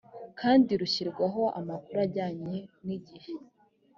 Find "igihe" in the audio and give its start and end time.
2.97-3.31